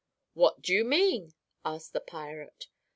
"'What 0.33 0.63
do 0.63 0.73
you 0.73 0.83
mean?" 0.83 1.31
asked 1.63 1.93
the 1.93 1.99
pirate. 2.01 2.65